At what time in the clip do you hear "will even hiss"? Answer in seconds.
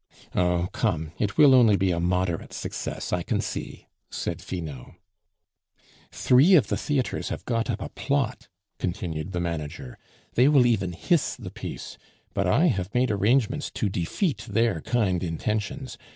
10.47-11.35